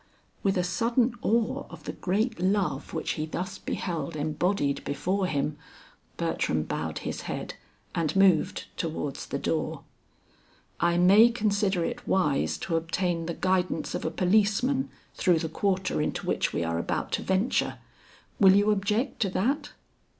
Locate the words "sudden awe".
0.63-1.67